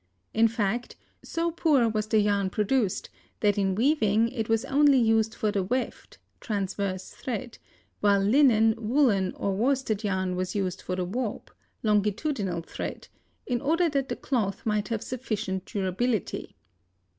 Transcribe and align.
In 0.33 0.47
fact, 0.47 0.95
so 1.21 1.51
poor 1.51 1.87
was 1.87 2.07
the 2.07 2.17
yarn 2.17 2.49
produced 2.49 3.11
that 3.41 3.55
in 3.55 3.75
weaving 3.75 4.29
it 4.29 4.49
was 4.49 4.63
used 4.63 4.73
only 4.73 5.21
for 5.37 5.51
the 5.51 5.61
weft 5.61 6.17
(transverse 6.39 7.11
thread), 7.11 7.59
while 7.99 8.19
linen, 8.19 8.73
woolen 8.79 9.31
or 9.35 9.53
worsted 9.55 10.03
yarn 10.03 10.35
was 10.35 10.55
used 10.55 10.81
for 10.81 10.95
the 10.95 11.05
warp 11.05 11.51
(longitudinal 11.83 12.63
thread), 12.63 13.09
in 13.45 13.61
order 13.61 13.89
that 13.89 14.09
the 14.09 14.15
cloth 14.15 14.65
might 14.65 14.87
have 14.87 15.03
sufficient 15.03 15.65
durability. 15.65 16.55